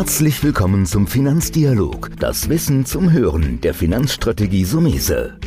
[0.00, 5.38] Herzlich willkommen zum Finanzdialog, das Wissen zum Hören der Finanzstrategie Sumese.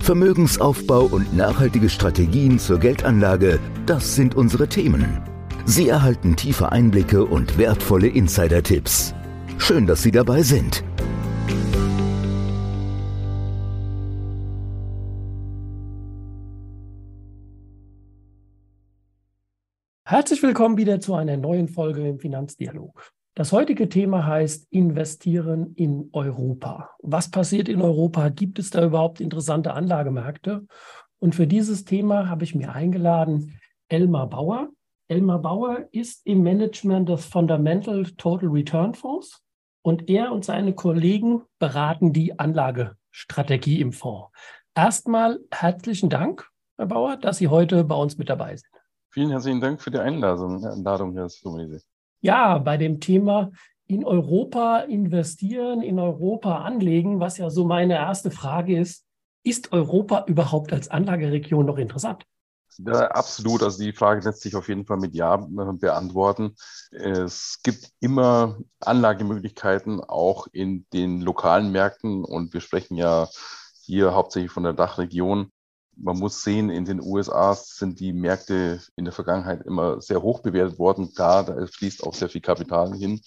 [0.00, 5.20] Vermögensaufbau und nachhaltige Strategien zur Geldanlage, das sind unsere Themen.
[5.66, 9.12] Sie erhalten tiefe Einblicke und wertvolle Insider-Tipps.
[9.58, 10.82] Schön, dass Sie dabei sind.
[20.06, 23.12] Herzlich willkommen wieder zu einer neuen Folge im Finanzdialog.
[23.38, 26.90] Das heutige Thema heißt Investieren in Europa.
[27.04, 28.30] Was passiert in Europa?
[28.30, 30.66] Gibt es da überhaupt interessante Anlagemärkte?
[31.20, 33.56] Und für dieses Thema habe ich mir eingeladen
[33.88, 34.70] Elmar Bauer.
[35.06, 39.40] Elmar Bauer ist im Management des Fundamental Total Return Fonds
[39.82, 44.32] und er und seine Kollegen beraten die Anlagestrategie im Fonds.
[44.74, 48.72] Erstmal herzlichen Dank, Herr Bauer, dass Sie heute bei uns mit dabei sind.
[49.10, 51.82] Vielen herzlichen Dank für die Einladung, Einladung Herr Sumese.
[52.20, 53.50] Ja, bei dem Thema
[53.86, 59.04] in Europa investieren, in Europa anlegen, was ja so meine erste Frage ist,
[59.44, 62.24] ist Europa überhaupt als Anlageregion noch interessant?
[62.78, 63.62] Ja, absolut.
[63.62, 66.54] Also die Frage lässt sich auf jeden Fall mit Ja beantworten.
[66.90, 73.28] Es gibt immer Anlagemöglichkeiten auch in den lokalen Märkten und wir sprechen ja
[73.82, 75.50] hier hauptsächlich von der Dachregion
[76.00, 80.40] man muss sehen, in den USA sind die Märkte in der Vergangenheit immer sehr hoch
[80.40, 81.12] bewertet worden.
[81.14, 83.20] Klar, da fließt auch sehr viel Kapital hin.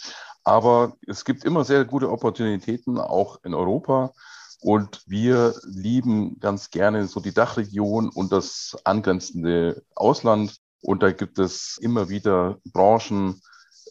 [0.44, 4.14] Aber es gibt immer sehr gute Opportunitäten, auch in Europa.
[4.62, 10.58] Und wir lieben ganz gerne so die Dachregion und das angrenzende Ausland.
[10.82, 13.42] Und da gibt es immer wieder Branchen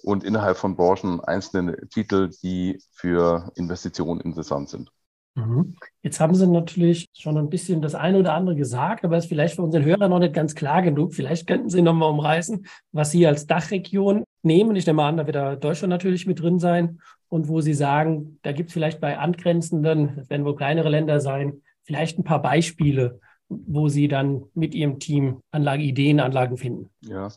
[0.03, 4.91] und innerhalb von Branchen einzelne Titel, die für Investitionen interessant sind.
[5.35, 5.77] Mhm.
[6.03, 9.29] Jetzt haben Sie natürlich schon ein bisschen das eine oder andere gesagt, aber es ist
[9.29, 11.15] vielleicht für unseren Hörer noch nicht ganz klar genug.
[11.15, 14.75] Vielleicht könnten Sie nochmal umreißen, was Sie als Dachregion nehmen.
[14.77, 18.39] Ich nehme an, da wird da Deutschland natürlich mit drin sein und wo Sie sagen,
[18.43, 22.43] da gibt es vielleicht bei angrenzenden, das werden wohl kleinere Länder sein, vielleicht ein paar
[22.43, 26.91] Beispiele, wo Sie dann mit Ihrem Team Anlageideen, Anlagen finden.
[27.03, 27.29] Ja,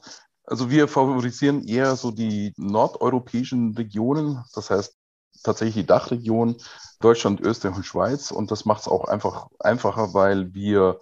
[0.46, 4.98] also wir favorisieren eher so die nordeuropäischen Regionen, das heißt
[5.44, 6.58] tatsächlich die Dachregion
[7.00, 8.32] Deutschland, Österreich und Schweiz.
[8.32, 11.00] Und das macht es auch einfach einfacher, weil wir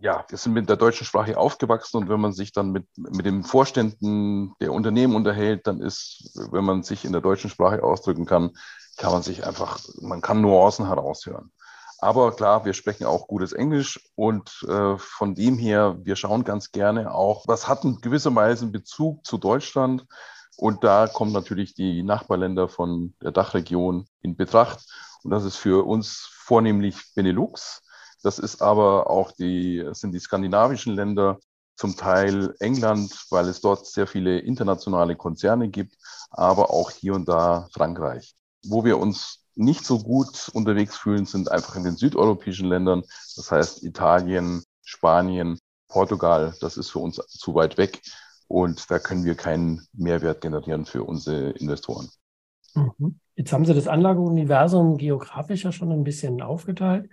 [0.00, 3.26] ja, wir sind mit der deutschen Sprache aufgewachsen und wenn man sich dann mit, mit
[3.26, 8.24] den Vorständen der Unternehmen unterhält, dann ist, wenn man sich in der deutschen Sprache ausdrücken
[8.24, 8.52] kann,
[8.96, 11.52] kann man sich einfach, man kann Nuancen heraushören.
[12.00, 16.70] Aber klar, wir sprechen auch gutes Englisch und äh, von dem her, wir schauen ganz
[16.70, 20.06] gerne auch, was hat in gewisser Weise einen Bezug zu Deutschland.
[20.58, 24.84] Und da kommen natürlich die Nachbarländer von der Dachregion in Betracht.
[25.22, 27.82] Und das ist für uns vornehmlich Benelux.
[28.22, 31.38] Das ist aber auch die, sind die skandinavischen Länder,
[31.78, 35.96] zum Teil England, weil es dort sehr viele internationale Konzerne gibt,
[36.30, 38.34] aber auch hier und da Frankreich.
[38.66, 43.04] Wo wir uns nicht so gut unterwegs fühlen, sind einfach in den südeuropäischen Ländern.
[43.36, 46.56] Das heißt Italien, Spanien, Portugal.
[46.60, 48.02] Das ist für uns zu weit weg.
[48.48, 52.08] Und da können wir keinen Mehrwert generieren für unsere Investoren.
[52.74, 53.20] Mhm.
[53.36, 57.10] Jetzt haben Sie das Anlageuniversum geografisch ja schon ein bisschen aufgeteilt.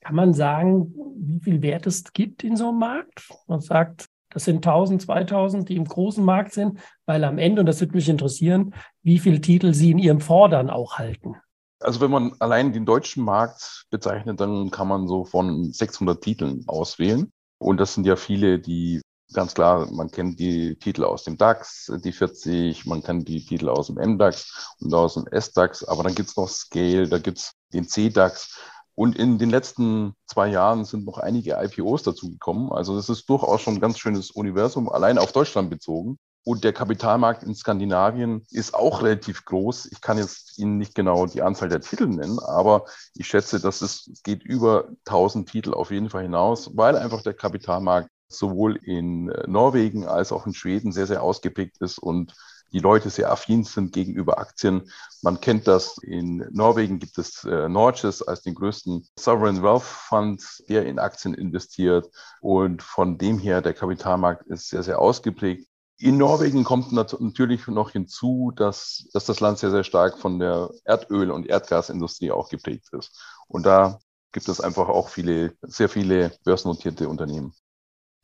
[0.00, 3.28] Kann man sagen, wie viel Wert es gibt in so einem Markt?
[3.48, 7.66] Man sagt, das sind 1000, 2000, die im großen Markt sind, weil am Ende, und
[7.66, 11.36] das würde mich interessieren, wie viele Titel Sie in Ihrem Fordern auch halten.
[11.80, 16.64] Also wenn man allein den deutschen Markt bezeichnet, dann kann man so von 600 Titeln
[16.66, 17.32] auswählen.
[17.58, 19.00] Und das sind ja viele, die
[19.32, 23.68] Ganz klar, man kennt die Titel aus dem DAX, die 40, man kennt die Titel
[23.68, 27.88] aus dem MDAX und aus dem SDAX, aber dann gibt's noch Scale, da gibt's den
[27.88, 28.56] CDAX.
[28.94, 32.72] Und in den letzten zwei Jahren sind noch einige IPOs dazugekommen.
[32.72, 36.18] Also das ist durchaus schon ein ganz schönes Universum, allein auf Deutschland bezogen.
[36.44, 39.86] Und der Kapitalmarkt in Skandinavien ist auch relativ groß.
[39.86, 43.82] Ich kann jetzt Ihnen nicht genau die Anzahl der Titel nennen, aber ich schätze, dass
[43.82, 49.30] es geht über 1000 Titel auf jeden Fall hinaus, weil einfach der Kapitalmarkt sowohl in
[49.30, 52.34] äh, Norwegen als auch in Schweden sehr, sehr ausgeprägt ist und
[52.72, 54.90] die Leute sehr affin sind gegenüber Aktien.
[55.22, 60.42] Man kennt das, in Norwegen gibt es äh, Norges als den größten Sovereign Wealth Fund,
[60.68, 62.10] der in Aktien investiert.
[62.40, 65.68] Und von dem her, der Kapitalmarkt ist sehr, sehr ausgeprägt.
[65.98, 70.68] In Norwegen kommt natürlich noch hinzu, dass, dass das Land sehr, sehr stark von der
[70.84, 73.18] Erdöl- und Erdgasindustrie auch geprägt ist.
[73.48, 73.98] Und da
[74.32, 77.54] gibt es einfach auch viele, sehr viele börsennotierte Unternehmen.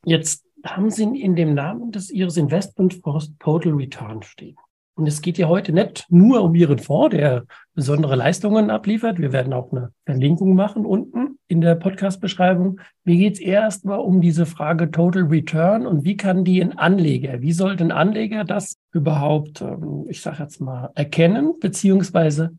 [0.04, 4.56] Jetzt haben Sie in dem Namen des Ihres Investmentfonds Total Return stehen.
[4.94, 7.44] Und es geht ja heute nicht nur um Ihren Fonds, der
[7.74, 9.18] besondere Leistungen abliefert.
[9.18, 12.80] Wir werden auch eine Verlinkung machen unten in der Podcast-Beschreibung.
[13.04, 17.40] Mir geht es erstmal um diese Frage Total Return und wie kann die ein Anleger,
[17.40, 22.56] wie sollte ein Anleger das überhaupt, ähm, ich sage jetzt mal, erkennen, beziehungsweise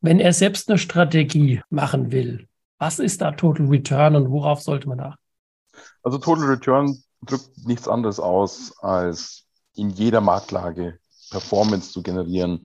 [0.00, 2.46] wenn er selbst eine Strategie machen will,
[2.78, 5.25] was ist da Total Return und worauf sollte man achten?
[6.06, 9.44] Also Total Return drückt nichts anderes aus, als
[9.74, 11.00] in jeder Marktlage
[11.30, 12.62] Performance zu generieren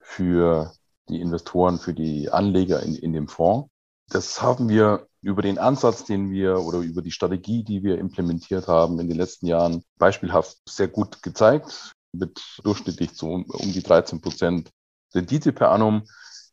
[0.00, 0.72] für
[1.08, 3.70] die Investoren, für die Anleger in, in dem Fonds.
[4.08, 8.66] Das haben wir über den Ansatz, den wir oder über die Strategie, die wir implementiert
[8.66, 13.84] haben in den letzten Jahren, beispielhaft sehr gut gezeigt, mit durchschnittlich so um, um die
[13.84, 14.70] 13 Prozent
[15.14, 16.02] Rendite per annum.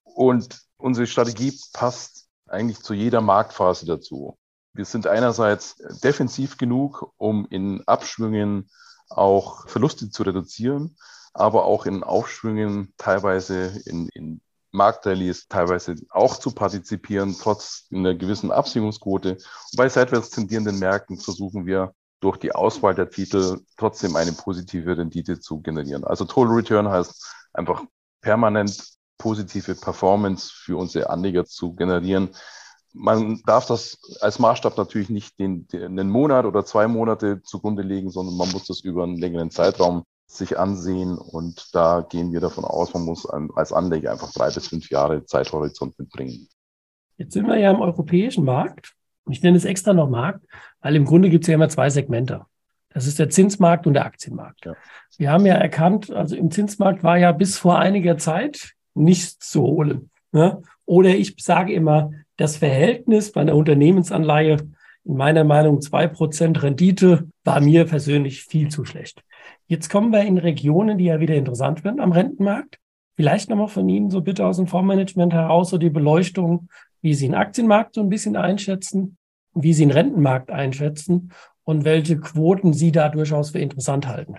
[0.03, 4.37] Und unsere Strategie passt eigentlich zu jeder Marktphase dazu.
[4.79, 8.69] Wir sind einerseits defensiv genug, um in Abschwüngen
[9.09, 10.95] auch Verluste zu reduzieren,
[11.33, 14.39] aber auch in Aufschwüngen teilweise in, in
[14.71, 19.31] Marktrallies teilweise auch zu partizipieren, trotz einer gewissen Absicherungsquote.
[19.31, 24.97] Und bei seitwärts tendierenden Märkten versuchen wir durch die Auswahl der Titel trotzdem eine positive
[24.97, 26.05] Rendite zu generieren.
[26.05, 27.83] Also Total Return heißt einfach
[28.21, 28.81] permanent
[29.17, 32.29] positive Performance für unsere Anleger zu generieren.
[32.93, 37.83] Man darf das als Maßstab natürlich nicht den, den, einen Monat oder zwei Monate zugrunde
[37.83, 41.17] legen, sondern man muss das über einen längeren Zeitraum sich ansehen.
[41.17, 45.25] Und da gehen wir davon aus, man muss als Anleger einfach drei bis fünf Jahre
[45.25, 46.47] Zeithorizont mitbringen.
[47.17, 48.93] Jetzt sind wir ja im europäischen Markt.
[49.29, 50.45] Ich nenne es extra noch Markt,
[50.81, 52.45] weil im Grunde gibt es ja immer zwei Segmente.
[52.91, 54.65] Das ist der Zinsmarkt und der Aktienmarkt.
[54.65, 54.73] Ja.
[55.17, 59.61] Wir haben ja erkannt, also im Zinsmarkt war ja bis vor einiger Zeit nichts zu
[59.61, 60.09] holen.
[60.31, 60.61] Ne?
[60.85, 64.57] Oder ich sage immer, das Verhältnis bei einer Unternehmensanleihe,
[65.03, 69.23] in meiner Meinung zwei Prozent Rendite, war mir persönlich viel zu schlecht.
[69.67, 72.77] Jetzt kommen wir in Regionen, die ja wieder interessant werden am Rentenmarkt.
[73.15, 76.69] Vielleicht nochmal von Ihnen so bitte aus dem Fondsmanagement heraus so die Beleuchtung,
[77.01, 79.17] wie Sie den Aktienmarkt so ein bisschen einschätzen,
[79.53, 81.33] wie Sie den Rentenmarkt einschätzen
[81.65, 84.35] und welche Quoten Sie da durchaus für interessant halten.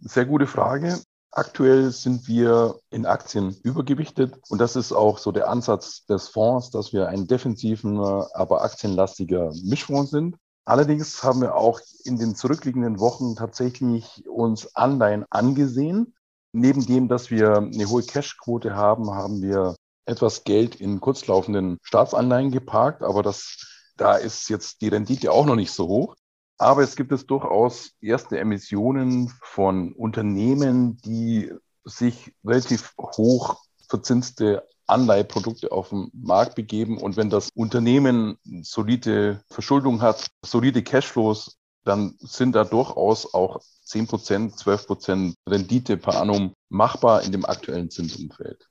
[0.00, 0.98] Sehr gute Frage.
[1.30, 6.70] Aktuell sind wir in Aktien übergewichtet und das ist auch so der Ansatz des Fonds,
[6.70, 10.36] dass wir ein defensiven, aber aktienlastiger Mischfonds sind.
[10.64, 16.14] Allerdings haben wir auch in den zurückliegenden Wochen tatsächlich uns Anleihen angesehen.
[16.52, 19.76] Neben dem, dass wir eine hohe Cashquote haben, haben wir
[20.06, 23.66] etwas Geld in kurzlaufenden Staatsanleihen geparkt, aber das,
[23.96, 26.16] da ist jetzt die Rendite auch noch nicht so hoch.
[26.58, 31.52] Aber es gibt es durchaus erste Emissionen von Unternehmen, die
[31.84, 36.98] sich relativ hoch verzinste Anleiheprodukte auf den Markt begeben.
[36.98, 44.08] Und wenn das Unternehmen solide Verschuldung hat, solide Cashflows, dann sind da durchaus auch 10
[44.08, 48.68] Prozent, 12 Prozent Rendite per annum machbar in dem aktuellen Zinsumfeld.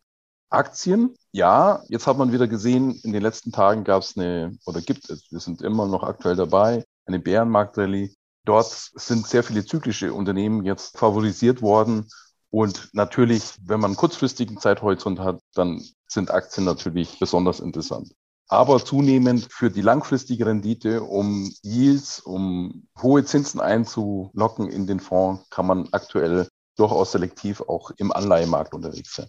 [0.49, 4.81] Aktien, ja, jetzt hat man wieder gesehen, in den letzten Tagen gab es eine, oder
[4.81, 8.13] gibt es, wir sind immer noch aktuell dabei, eine Bärenmarktrallye.
[8.45, 12.07] Dort sind sehr viele zyklische Unternehmen jetzt favorisiert worden
[12.49, 18.13] und natürlich, wenn man einen kurzfristigen Zeithorizont hat, dann sind Aktien natürlich besonders interessant.
[18.49, 25.49] Aber zunehmend für die langfristige Rendite, um Yields, um hohe Zinsen einzulocken in den Fonds,
[25.49, 29.27] kann man aktuell durchaus selektiv auch im Anleihemarkt unterwegs sein.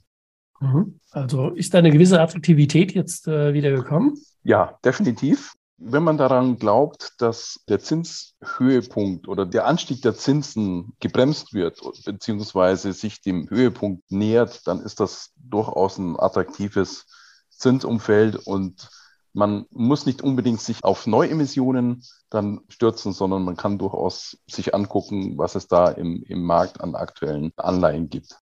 [0.60, 1.00] Mhm.
[1.10, 4.16] Also ist da eine gewisse Attraktivität jetzt äh, wieder gekommen?
[4.44, 5.52] Ja, definitiv.
[5.80, 12.92] Wenn man daran glaubt, dass der Zinshöhepunkt oder der Anstieg der Zinsen gebremst wird, beziehungsweise
[12.92, 17.06] sich dem Höhepunkt nähert, dann ist das durchaus ein attraktives
[17.50, 18.90] Zinsumfeld und
[19.32, 25.38] man muss nicht unbedingt sich auf Neuemissionen dann stürzen, sondern man kann durchaus sich angucken,
[25.38, 28.36] was es da im, im Markt an aktuellen Anleihen gibt.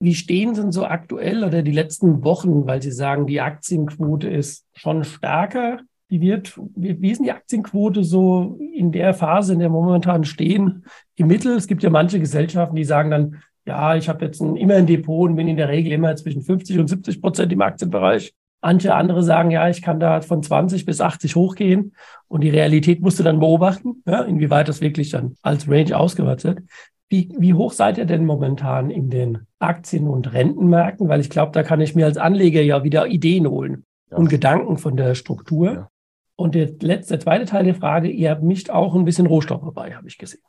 [0.00, 4.64] Wie stehen denn so aktuell oder die letzten Wochen, weil Sie sagen, die Aktienquote ist
[4.74, 9.68] schon stärker wie wird, wie ist denn die Aktienquote so in der Phase, in der
[9.68, 10.84] wir momentan stehen,
[11.16, 11.56] im Mittel?
[11.56, 14.86] Es gibt ja manche Gesellschaften, die sagen dann, ja, ich habe jetzt ein, immer ein
[14.86, 18.32] Depot und bin in der Regel immer zwischen 50 und 70 Prozent im Aktienbereich.
[18.62, 21.94] Manche andere sagen, ja, ich kann da von 20 bis 80 hochgehen
[22.28, 26.44] und die Realität musst du dann beobachten, ja, inwieweit das wirklich dann als Range ausgewertet
[26.44, 26.68] wird.
[27.08, 31.08] Wie, wie hoch seid ihr denn momentan in den Aktien- und Rentenmärkten?
[31.08, 34.16] Weil ich glaube, da kann ich mir als Anleger ja wieder Ideen holen ja.
[34.16, 35.72] und Gedanken von der Struktur.
[35.72, 35.88] Ja.
[36.36, 39.94] Und der letzte, zweite Teil der Frage, ihr habt nicht auch ein bisschen Rohstoff dabei,
[39.94, 40.42] habe ich gesehen.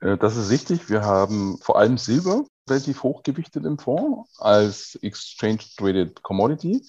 [0.00, 0.88] Äh, das ist richtig.
[0.88, 6.82] Wir haben vor allem Silber relativ hochgewichtet im Fonds als Exchange Traded Commodity,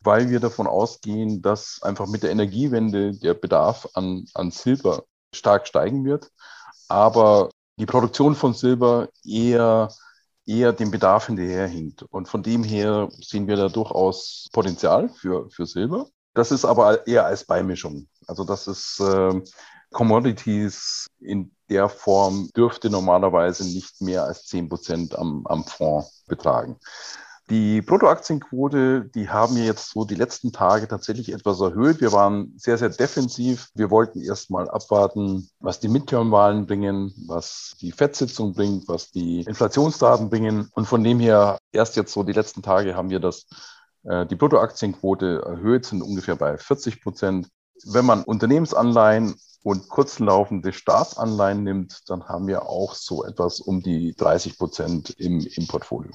[0.00, 5.04] weil wir davon ausgehen, dass einfach mit der Energiewende der Bedarf an, an Silber
[5.34, 6.30] stark steigen wird.
[6.88, 9.88] Aber die Produktion von Silber eher
[10.46, 12.02] eher dem Bedarf hinterherhinkt.
[12.02, 16.06] Und von dem her sehen wir da durchaus Potenzial für, für Silber.
[16.34, 18.06] Das ist aber eher als Beimischung.
[18.26, 19.40] Also das ist äh,
[19.90, 26.76] Commodities in der Form dürfte normalerweise nicht mehr als 10 Prozent am, am Fonds betragen.
[27.50, 32.00] Die Bruttoaktienquote, die haben wir jetzt so die letzten Tage tatsächlich etwas erhöht.
[32.00, 33.70] Wir waren sehr, sehr defensiv.
[33.74, 39.40] Wir wollten erst mal abwarten, was die Midterm-Wahlen bringen, was die FED-Sitzung bringt, was die
[39.40, 40.70] Inflationsdaten bringen.
[40.74, 43.46] Und von dem her, erst jetzt so die letzten Tage haben wir das,
[44.02, 47.48] die Bruttoaktienquote erhöht, sind ungefähr bei 40 Prozent.
[47.84, 54.14] Wenn man Unternehmensanleihen und kurzlaufende Staatsanleihen nimmt, dann haben wir auch so etwas um die
[54.16, 56.12] 30 Prozent im, im Portfolio.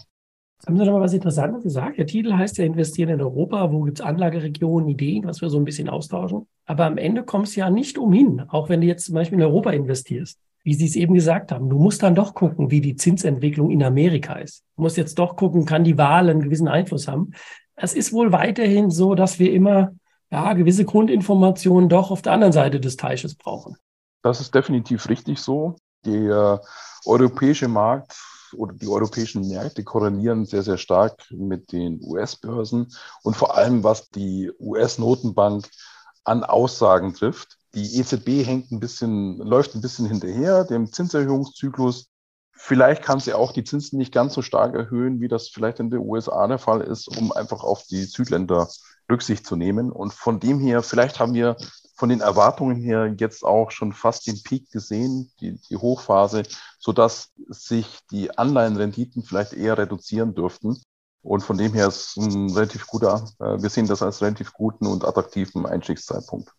[0.66, 1.98] Haben Sie noch mal was Interessantes gesagt?
[2.00, 3.72] Der Titel heißt ja Investieren in Europa.
[3.72, 6.48] Wo gibt es Anlageregionen, Ideen, was wir so ein bisschen austauschen?
[6.66, 9.46] Aber am Ende kommst du ja nicht umhin, auch wenn du jetzt zum Beispiel in
[9.46, 10.40] Europa investierst.
[10.64, 13.84] Wie Sie es eben gesagt haben, du musst dann doch gucken, wie die Zinsentwicklung in
[13.84, 14.64] Amerika ist.
[14.76, 17.34] Du musst jetzt doch gucken, kann die Wahl einen gewissen Einfluss haben.
[17.76, 19.94] Es ist wohl weiterhin so, dass wir immer
[20.32, 23.76] ja, gewisse Grundinformationen doch auf der anderen Seite des Teiches brauchen.
[24.22, 25.76] Das ist definitiv richtig so.
[26.06, 26.62] Der
[27.06, 28.16] europäische Markt
[28.54, 34.10] oder die europäischen Märkte korrelieren sehr, sehr stark mit den US-Börsen und vor allem was
[34.10, 35.70] die US-Notenbank
[36.24, 37.58] an Aussagen trifft.
[37.74, 42.10] Die EZB hängt ein bisschen, läuft ein bisschen hinterher dem Zinserhöhungszyklus.
[42.58, 45.90] Vielleicht kann sie auch die Zinsen nicht ganz so stark erhöhen, wie das vielleicht in
[45.90, 48.70] den USA der Fall ist, um einfach auf die Südländer
[49.12, 49.92] Rücksicht zu nehmen.
[49.92, 51.58] Und von dem her, vielleicht haben wir
[51.96, 56.44] von den Erwartungen her jetzt auch schon fast den Peak gesehen, die, die Hochphase,
[56.80, 60.82] sodass sich die Anleihenrenditen vielleicht eher reduzieren dürften.
[61.22, 64.86] Und von dem her ist ein relativ guter, äh, wir sehen das als relativ guten
[64.86, 66.52] und attraktiven Einstiegszeitpunkt.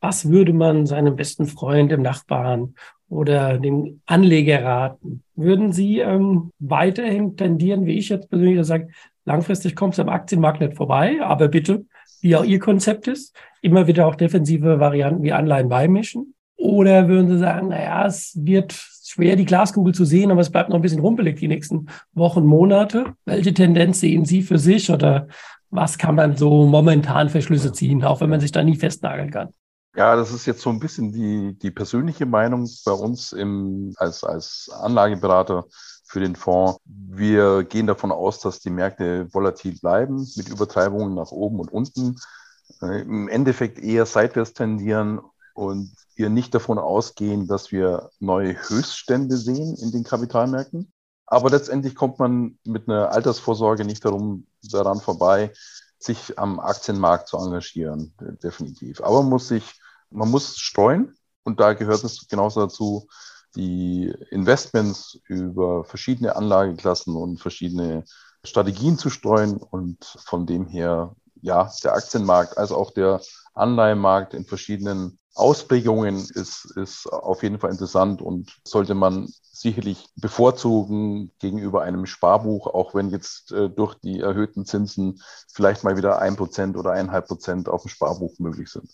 [0.00, 2.74] Was würde man seinem besten Freund, dem Nachbarn
[3.08, 5.22] oder dem Anleger raten?
[5.36, 8.88] Würden Sie ähm, weiterhin tendieren, wie ich jetzt persönlich sage,
[9.24, 11.84] langfristig kommt es am Aktienmarkt nicht vorbei, aber bitte
[12.20, 16.34] wie auch Ihr Konzept ist, immer wieder auch defensive Varianten wie Anleihen beimischen?
[16.56, 20.70] Oder würden Sie sagen, naja, es wird schwer, die Glaskugel zu sehen, aber es bleibt
[20.70, 23.14] noch ein bisschen rumpelig die nächsten Wochen, Monate?
[23.26, 25.28] Welche Tendenz sehen Sie für sich oder
[25.70, 29.30] was kann man so momentan für Schlüsse ziehen, auch wenn man sich da nie festnageln
[29.30, 29.48] kann?
[29.96, 34.24] Ja, das ist jetzt so ein bisschen die, die persönliche Meinung bei uns im, als,
[34.24, 35.66] als Anlageberater
[36.04, 36.80] für den Fonds.
[36.84, 42.16] Wir gehen davon aus, dass die Märkte volatil bleiben mit Übertreibungen nach oben und unten.
[42.82, 45.20] Äh, Im Endeffekt eher seitwärts tendieren
[45.54, 50.92] und wir nicht davon ausgehen, dass wir neue Höchststände sehen in den Kapitalmärkten.
[51.26, 55.52] Aber letztendlich kommt man mit einer Altersvorsorge nicht darum, daran vorbei,
[55.98, 59.00] sich am Aktienmarkt zu engagieren, definitiv.
[59.00, 59.74] Aber man muss sich,
[60.14, 63.06] man muss streuen und da gehört es genauso dazu,
[63.56, 68.04] die Investments über verschiedene Anlageklassen und verschiedene
[68.44, 73.20] Strategien zu streuen und von dem her, ja, der Aktienmarkt als auch der
[73.54, 81.32] Anleihenmarkt in verschiedenen Ausprägungen ist, ist auf jeden Fall interessant und sollte man sicherlich bevorzugen
[81.40, 85.20] gegenüber einem Sparbuch, auch wenn jetzt äh, durch die erhöhten Zinsen
[85.52, 88.88] vielleicht mal wieder ein Prozent oder eineinhalb Prozent auf dem Sparbuch möglich sind.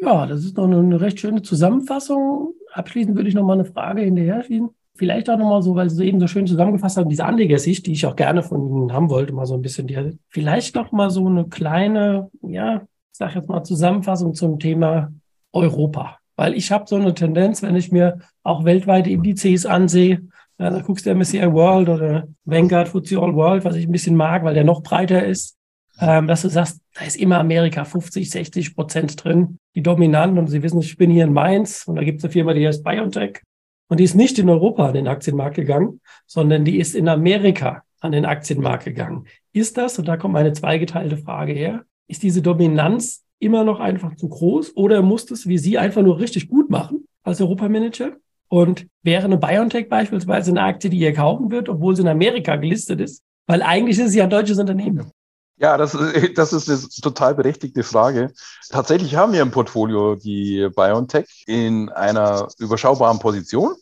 [0.00, 2.54] Ja, das ist doch eine recht schöne Zusammenfassung.
[2.72, 4.70] Abschließend würde ich noch mal eine Frage hinterher schieben.
[4.96, 7.92] Vielleicht auch noch mal so, weil Sie eben so schön zusammengefasst haben, diese Anlegersicht, die
[7.92, 9.86] ich auch gerne von Ihnen haben wollte, mal so ein bisschen.
[9.86, 15.12] Die, vielleicht noch mal so eine kleine, ja, ich sag jetzt mal Zusammenfassung zum Thema
[15.52, 16.18] Europa.
[16.36, 20.22] Weil ich habe so eine Tendenz, wenn ich mir auch weltweite Indizes ansehe,
[20.58, 24.16] ja, da guckst du MSCI World oder Vanguard FTSE All World, was ich ein bisschen
[24.16, 25.58] mag, weil der noch breiter ist
[26.00, 30.38] ähm, dass du sagst, da ist immer Amerika 50, 60 Prozent drin, die dominant.
[30.38, 32.66] Und Sie wissen, ich bin hier in Mainz und da gibt es eine Firma, die
[32.66, 33.40] heißt BioNTech.
[33.88, 37.82] Und die ist nicht in Europa an den Aktienmarkt gegangen, sondern die ist in Amerika
[38.00, 39.26] an den Aktienmarkt gegangen.
[39.52, 44.14] Ist das, und da kommt meine zweigeteilte Frage her, ist diese Dominanz immer noch einfach
[44.16, 48.12] zu groß oder muss das wie Sie einfach nur richtig gut machen als Europamanager?
[48.48, 52.56] Und wäre eine BioNTech beispielsweise eine Aktie, die ihr kaufen wird, obwohl sie in Amerika
[52.56, 53.22] gelistet ist?
[53.46, 55.10] Weil eigentlich ist sie ja ein deutsches Unternehmen.
[55.60, 55.92] Ja, das,
[56.34, 58.32] das ist eine total berechtigte Frage.
[58.70, 63.76] Tatsächlich haben wir im Portfolio die BioNTech in einer überschaubaren Position,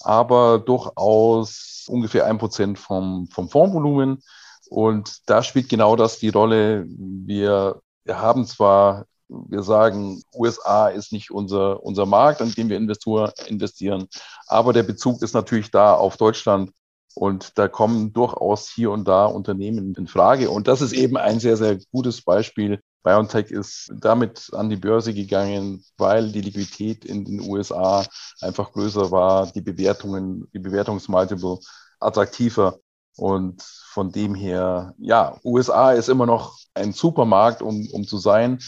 [0.00, 4.22] aber durchaus ungefähr ein Prozent vom, vom Fondsvolumen.
[4.70, 6.86] Und da spielt genau das die Rolle.
[6.88, 12.78] Wir, wir haben zwar, wir sagen, USA ist nicht unser, unser Markt, an dem wir
[12.78, 14.08] Investor investieren,
[14.46, 16.70] aber der Bezug ist natürlich da auf Deutschland
[17.14, 20.50] und da kommen durchaus hier und da Unternehmen in Frage.
[20.50, 22.80] Und das ist eben ein sehr, sehr gutes Beispiel.
[23.02, 28.04] BioNTech ist damit an die Börse gegangen, weil die Liquidität in den USA
[28.40, 31.58] einfach größer war, die Bewertungen, die Bewertungsmultiple
[31.98, 32.78] attraktiver.
[33.16, 38.60] Und von dem her, ja, USA ist immer noch ein Supermarkt, um, um zu sein.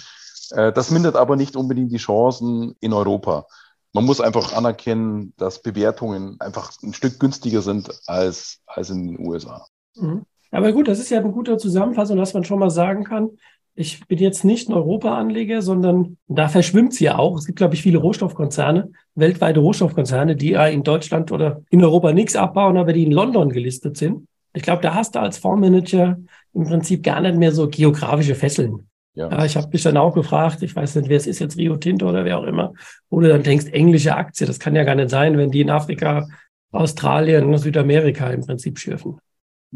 [0.51, 3.47] Äh, das mindert aber nicht unbedingt die Chancen in Europa.
[3.93, 9.27] Man muss einfach anerkennen, dass Bewertungen einfach ein Stück günstiger sind als, als in den
[9.27, 9.67] USA.
[9.97, 10.23] Mhm.
[10.51, 13.31] Aber gut, das ist ja eine gute Zusammenfassung, dass man schon mal sagen kann,
[13.75, 17.39] ich bin jetzt nicht ein Europa-Anleger, sondern da verschwimmt es ja auch.
[17.39, 22.13] Es gibt, glaube ich, viele Rohstoffkonzerne, weltweite Rohstoffkonzerne, die ja in Deutschland oder in Europa
[22.13, 24.27] nichts abbauen, aber die in London gelistet sind.
[24.53, 26.19] Ich glaube, da hast du als Fondsmanager
[26.53, 28.89] im Prinzip gar nicht mehr so geografische Fesseln.
[29.15, 29.29] Ja.
[29.31, 31.77] ja ich habe mich dann auch gefragt, ich weiß nicht, wer es ist jetzt, Rio
[31.77, 32.73] Tinto oder wer auch immer,
[33.11, 35.71] wo du dann denkst, englische Aktie, das kann ja gar nicht sein, wenn die in
[35.71, 36.27] Afrika,
[36.71, 39.19] Australien und Südamerika im Prinzip schürfen.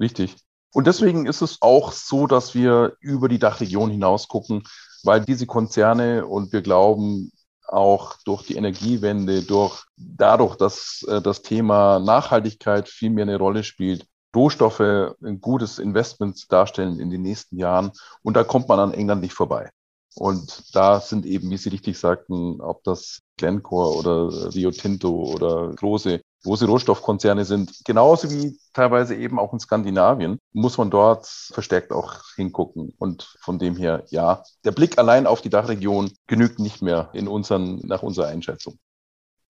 [0.00, 0.37] Richtig.
[0.73, 4.62] Und deswegen ist es auch so, dass wir über die Dachregion hinaus gucken,
[5.02, 7.31] weil diese Konzerne und wir glauben,
[7.69, 13.64] auch durch die Energiewende, durch dadurch, dass äh, das Thema Nachhaltigkeit viel mehr eine Rolle
[13.64, 17.90] spielt, Rohstoffe ein gutes Investment darstellen in den nächsten Jahren.
[18.23, 19.71] Und da kommt man an England nicht vorbei.
[20.19, 25.73] Und da sind eben, wie Sie richtig sagten, ob das Glencore oder Rio Tinto oder
[25.75, 31.93] große, große Rohstoffkonzerne sind, genauso wie teilweise eben auch in Skandinavien, muss man dort verstärkt
[31.93, 32.95] auch hingucken.
[32.99, 37.28] Und von dem her, ja, der Blick allein auf die Dachregion genügt nicht mehr in
[37.28, 38.78] unseren, nach unserer Einschätzung.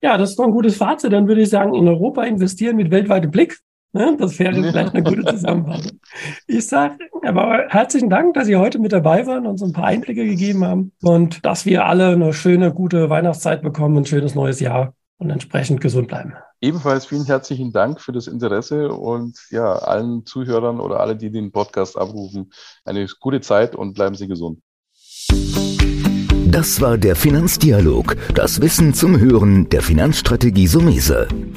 [0.03, 1.13] Ja, das ist doch ein gutes Fazit.
[1.13, 3.61] Dann würde ich sagen, in Europa investieren mit weltweitem Blick.
[3.93, 4.17] Ne?
[4.19, 6.01] Das wäre vielleicht eine gute Zusammenfassung.
[6.47, 9.87] Ich sage aber herzlichen Dank, dass Sie heute mit dabei waren und uns ein paar
[9.87, 14.61] Einblicke gegeben haben und dass wir alle eine schöne, gute Weihnachtszeit bekommen, ein schönes neues
[14.61, 16.35] Jahr und entsprechend gesund bleiben.
[16.61, 21.53] Ebenfalls vielen herzlichen Dank für das Interesse und ja, allen Zuhörern oder alle, die den
[21.53, 22.51] Podcast abrufen,
[22.85, 24.61] eine gute Zeit und bleiben Sie gesund.
[26.49, 31.29] Das war der Finanzdialog, das Wissen zum Hören der Finanzstrategie Sumese.